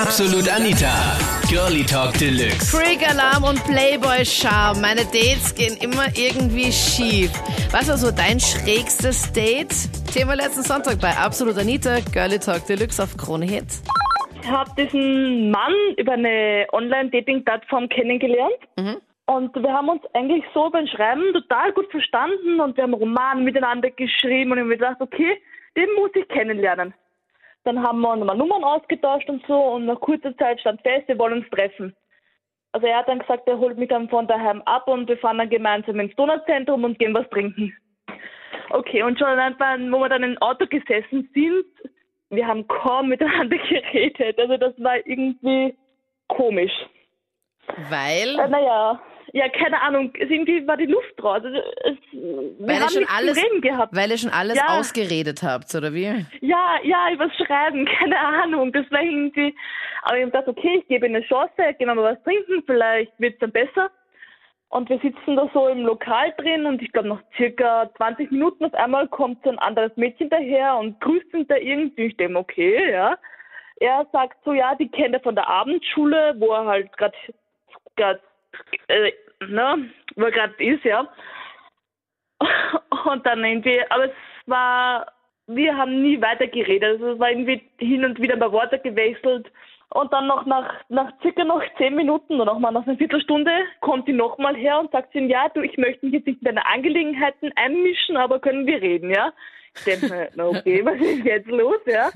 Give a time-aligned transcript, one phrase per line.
[0.00, 0.94] Absolut Anita.
[1.50, 2.70] Girlie Talk Deluxe.
[2.70, 4.80] Freak Alarm und Playboy Charme.
[4.80, 7.32] Meine Dates gehen immer irgendwie schief.
[7.72, 9.74] Was war so dein schrägstes Date?
[10.14, 13.66] Thema letzten Sonntag bei Absolut Anita, Girlie Talk Deluxe auf Krone Hit.
[14.40, 18.60] Ich habe diesen Mann über eine Online-Dating-Plattform kennengelernt.
[19.26, 23.42] Und wir haben uns eigentlich so beim Schreiben total gut verstanden und wir haben Roman
[23.42, 25.42] miteinander geschrieben und ich habe mir gedacht, okay,
[25.76, 26.94] den muss ich kennenlernen.
[27.64, 31.18] Dann haben wir nochmal Nummern ausgetauscht und so und nach kurzer Zeit stand fest, wir
[31.18, 31.94] wollen uns treffen.
[32.72, 35.38] Also er hat dann gesagt, er holt mich dann von daheim ab und wir fahren
[35.38, 37.74] dann gemeinsam ins Donauzentrum und gehen was trinken.
[38.70, 41.66] Okay, und schon einfach, wo wir dann im Auto gesessen sind,
[42.30, 44.38] wir haben kaum miteinander geredet.
[44.38, 45.76] Also das war irgendwie
[46.28, 46.72] komisch.
[47.88, 49.00] Weil, Äh, naja,
[49.32, 51.42] ja, keine Ahnung, es irgendwie war die Luft raus.
[51.44, 51.96] Also, es,
[52.60, 53.36] weil ihr schon alles,
[53.92, 54.78] weil ihr schon alles Ja.
[54.78, 56.24] ausgeredet habt, oder wie?
[56.40, 58.72] Ja, ja, übers Schreiben, keine Ahnung.
[58.72, 59.54] Das war irgendwie,
[60.02, 63.12] aber ich habe gedacht, okay, ich gebe eine Chance, gehen wir mal was trinken, vielleicht
[63.18, 63.90] wird es dann besser.
[64.70, 68.66] Und wir sitzen da so im Lokal drin und ich glaube nach circa 20 Minuten
[68.66, 72.06] auf einmal kommt so ein anderes Mädchen daher und grüßt ihn da irgendwie.
[72.06, 73.16] Ich denke, okay, ja.
[73.80, 77.16] Er sagt so, ja, die kennt er von der Abendschule, wo er halt gerade,
[78.88, 79.12] äh,
[79.46, 81.08] ne, wo er gerade ist, ja.
[83.04, 84.12] Und dann irgendwie, aber es
[84.46, 85.06] war,
[85.46, 86.84] wir haben nie weiter geredet.
[86.84, 89.50] Also es war irgendwie hin und wieder bei Worte gewechselt.
[89.90, 93.50] Und dann noch nach, nach circa noch zehn Minuten oder noch mal nach einer Viertelstunde
[93.80, 96.44] kommt sie nochmal her und sagt ihm, ja, du, ich möchte mich jetzt nicht in
[96.44, 99.32] deine Angelegenheiten einmischen, aber können wir reden, ja?
[99.74, 102.10] Ich denke mir, na okay, was ist jetzt los, ja?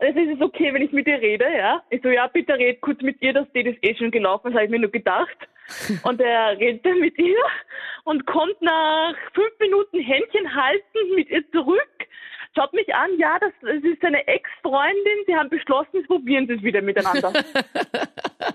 [0.00, 1.82] Also ist es okay, wenn ich mit dir rede, ja?
[1.90, 4.54] Ich so, ja, bitte red kurz mit ihr, das Date ist eh schon gelaufen, das
[4.54, 5.36] habe ich mir nur gedacht.
[6.04, 7.44] Und er redet dann mit ihr
[8.04, 12.06] und kommt nach fünf Minuten Händchen haltend mit ihr zurück,
[12.56, 16.62] schaut mich an, ja, das, das ist seine Ex-Freundin, sie haben beschlossen, sie probieren es
[16.62, 17.32] wieder miteinander.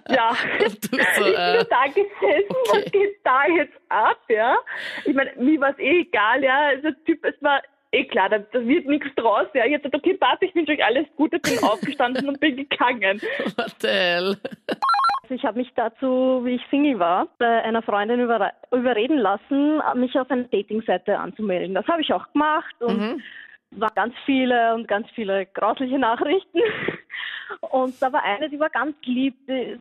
[0.09, 2.89] ja, Du ich so, bin äh, da gesessen, was okay.
[2.89, 4.58] geht da jetzt ab, ja?
[5.05, 7.61] Ich meine, mir war es eh egal, ja, also Typ, es war
[7.93, 9.65] eh klar, da, da wird nichts draus, ja.
[9.65, 13.21] Ich hab gesagt, okay, Papa, ich wünsche euch alles Gute, bin aufgestanden und bin gegangen.
[13.58, 14.37] what the hell?
[15.23, 19.81] Also ich habe mich dazu, wie ich Single war, bei einer Freundin über, überreden lassen,
[19.95, 21.73] mich auf eine Datingseite anzumelden.
[21.73, 23.21] Das habe ich auch gemacht und Mhm.
[23.71, 26.60] waren ganz viele und ganz viele grausliche Nachrichten.
[27.70, 29.36] Und da war eine, die war ganz lieb,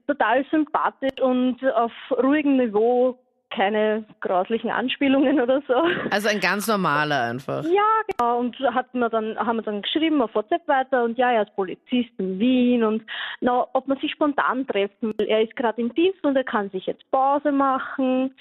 [0.07, 3.19] total sympathisch und auf ruhigem Niveau,
[3.55, 5.75] keine grauslichen Anspielungen oder so.
[6.11, 7.65] Also ein ganz normaler einfach.
[7.65, 8.39] Ja, genau.
[8.39, 11.55] Und hat mir dann, haben wir dann geschrieben auf WhatsApp weiter und ja, er ist
[11.55, 13.03] Polizist in Wien und
[13.41, 15.27] na, ob man sich spontan treffen will.
[15.29, 18.35] Er ist gerade im Dienst und er kann sich jetzt Pause machen.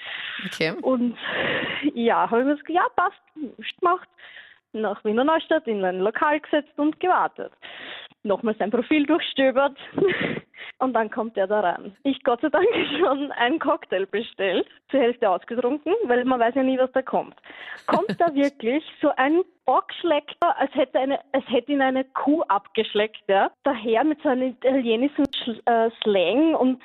[0.45, 0.73] Okay.
[0.81, 1.17] Und
[1.93, 3.21] ja, habe ich mir gesagt, ja, passt,
[3.79, 4.07] gemacht.
[4.73, 7.51] Nach Wiener Neustadt in ein Lokal gesetzt und gewartet.
[8.23, 9.77] Nochmal sein Profil durchstöbert
[10.81, 11.95] und dann kommt er da rein.
[12.03, 12.67] Ich Gott sei Dank
[12.99, 17.35] schon einen Cocktail bestellt, zur Hälfte ausgetrunken, weil man weiß ja nie, was da kommt.
[17.87, 23.21] Kommt da wirklich so ein Bockschlecker, als hätte, eine, als hätte ihn eine Kuh abgeschleckt,
[23.27, 23.51] ja?
[23.63, 26.81] Daher mit so einem italienischen Sch- äh, Slang und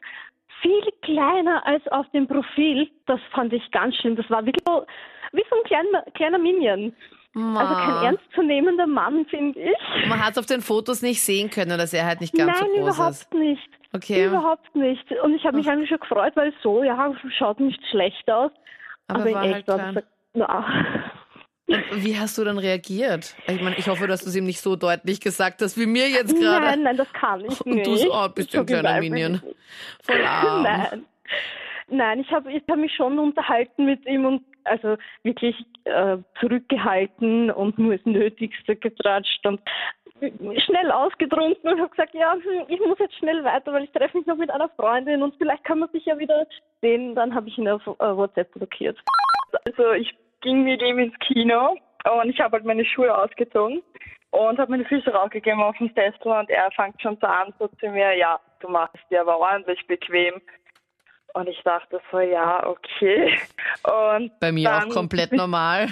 [0.62, 2.88] viel kleiner als auf dem Profil.
[3.06, 4.16] Das fand ich ganz schlimm.
[4.16, 4.86] Das war wirklich so,
[5.32, 6.94] wie so ein kleiner, kleiner Minion.
[7.34, 10.08] Also kein ernstzunehmender Mann, finde ich.
[10.08, 12.70] Man hat es auf den Fotos nicht sehen können, dass er halt nicht ganz Nein,
[12.74, 13.34] so groß überhaupt ist.
[13.34, 13.68] nicht.
[13.96, 14.26] Okay.
[14.26, 15.10] Überhaupt nicht.
[15.22, 18.50] Und ich habe mich eigentlich schon gefreut, weil so, ja, schaut nicht schlecht aus.
[19.08, 19.94] Aber Aber, war in halt echt war klein.
[19.94, 20.66] das, na.
[21.68, 23.34] Und wie hast du dann reagiert?
[23.48, 26.08] Ich meine, ich hoffe, dass du es ihm nicht so deutlich gesagt hast wie mir
[26.08, 26.64] jetzt gerade.
[26.64, 27.86] Nein, nein, das kann ich Und nicht.
[27.88, 29.42] du so, oh, bist du ein kleiner Minion.
[30.02, 30.62] Voll arm.
[30.62, 31.04] Nein.
[31.88, 37.50] Nein, ich habe ich hab mich schon unterhalten mit ihm und also wirklich äh, zurückgehalten
[37.50, 39.60] und nur das Nötigste getratscht und
[40.21, 44.19] schnell ausgetrunken und habe gesagt, ja, hm, ich muss jetzt schnell weiter, weil ich treffe
[44.19, 46.47] mich noch mit einer Freundin und vielleicht kann man sich ja wieder
[46.81, 47.15] sehen.
[47.15, 48.99] Dann habe ich ihn auf äh, WhatsApp blockiert.
[49.65, 51.77] Also ich ging mit ihm ins Kino
[52.21, 53.82] und ich habe halt meine Schuhe ausgezogen
[54.31, 57.69] und habe meine Füße raufgegeben auf den Sessel und er fängt schon so an, so
[57.69, 60.41] zu mir, ja, du machst dir aber ordentlich bequem.
[61.34, 63.39] Und ich dachte so, ja, okay.
[63.83, 65.89] Und Bei mir dann, auch komplett normal.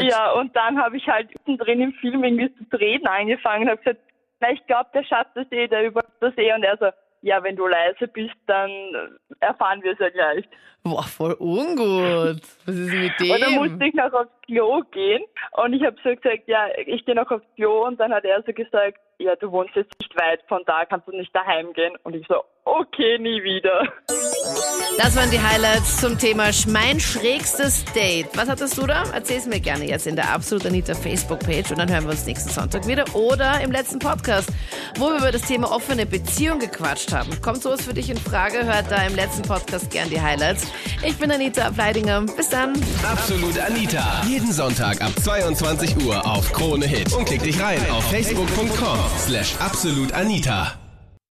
[0.00, 3.82] Ja, und dann habe ich halt drin im Film irgendwie zu reden angefangen und habe
[3.82, 4.00] gesagt,
[4.40, 6.52] na, ich glaube, der Schatz das eh, der über das eh.
[6.52, 6.86] Und er so,
[7.22, 8.70] ja, wenn du leise bist, dann
[9.40, 10.44] erfahren wir es ja gleich.
[10.84, 12.40] Boah, voll ungut.
[12.64, 13.54] Was ist mit Und dann dem?
[13.54, 15.24] musste ich noch aufs Klo gehen.
[15.52, 17.86] Und ich habe so gesagt, ja, ich gehe noch aufs Klo.
[17.86, 21.08] Und dann hat er so gesagt, ja, du wohnst jetzt nicht weit von da, kannst
[21.08, 21.96] du nicht daheim gehen.
[22.04, 22.44] Und ich so,
[22.78, 23.88] okay, nie wieder.
[24.98, 28.26] Das waren die Highlights zum Thema mein schrägstes Date.
[28.34, 29.04] Was hattest du da?
[29.12, 32.50] Erzähl's mir gerne jetzt in der Absolut Anita Facebook-Page und dann hören wir uns nächsten
[32.50, 34.50] Sonntag wieder oder im letzten Podcast,
[34.98, 37.40] wo wir über das Thema offene Beziehung gequatscht haben.
[37.40, 38.64] Kommt sowas für dich in Frage?
[38.64, 40.66] Hört da im letzten Podcast gern die Highlights.
[41.04, 42.22] Ich bin Anita Ableidinger.
[42.36, 42.72] Bis dann.
[43.08, 44.22] Absolut Anita.
[44.26, 47.12] Jeden Sonntag ab 22 Uhr auf Krone Hit.
[47.12, 50.87] Und klick dich rein auf facebook.com slash absolutanita.